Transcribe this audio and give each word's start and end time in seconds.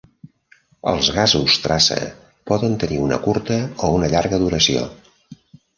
Els 0.91 1.09
gasos 1.17 1.59
traça 1.67 1.99
poden 2.53 2.75
tenir 2.85 2.99
una 3.05 3.23
curta 3.29 3.61
o 3.89 3.95
una 4.01 4.13
llarga 4.17 4.45
duració. 4.47 4.93